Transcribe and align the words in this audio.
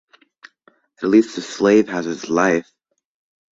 At 1.03 1.09
least 1.09 1.35
the 1.35 1.43
slave 1.43 1.87
has 1.89 2.05
his 2.05 2.27
life. 2.27 2.67